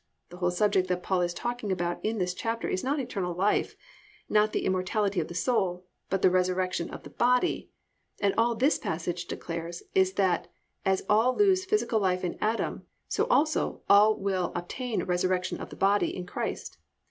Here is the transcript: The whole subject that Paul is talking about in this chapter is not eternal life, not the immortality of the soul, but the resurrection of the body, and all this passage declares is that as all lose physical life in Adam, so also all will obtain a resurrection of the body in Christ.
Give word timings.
The 0.29 0.37
whole 0.37 0.49
subject 0.49 0.87
that 0.87 1.03
Paul 1.03 1.21
is 1.21 1.31
talking 1.31 1.71
about 1.71 2.03
in 2.03 2.17
this 2.17 2.33
chapter 2.33 2.67
is 2.67 2.83
not 2.83 2.99
eternal 2.99 3.35
life, 3.35 3.75
not 4.27 4.51
the 4.51 4.65
immortality 4.65 5.19
of 5.19 5.27
the 5.27 5.35
soul, 5.35 5.85
but 6.09 6.23
the 6.23 6.31
resurrection 6.31 6.89
of 6.89 7.03
the 7.03 7.11
body, 7.11 7.69
and 8.19 8.33
all 8.35 8.55
this 8.55 8.79
passage 8.79 9.27
declares 9.27 9.83
is 9.93 10.13
that 10.13 10.51
as 10.83 11.03
all 11.07 11.35
lose 11.37 11.65
physical 11.65 11.99
life 11.99 12.23
in 12.23 12.35
Adam, 12.41 12.87
so 13.07 13.25
also 13.27 13.83
all 13.87 14.17
will 14.17 14.51
obtain 14.55 15.03
a 15.03 15.05
resurrection 15.05 15.59
of 15.61 15.69
the 15.69 15.75
body 15.75 16.15
in 16.17 16.25
Christ. 16.25 16.79